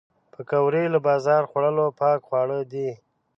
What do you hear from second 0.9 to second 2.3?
له بازار خوړو پاک